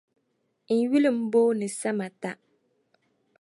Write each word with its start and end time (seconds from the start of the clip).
N 0.75 0.77
yuli 0.87 1.09
m-booni 1.17 1.67
Samata. 1.79 2.31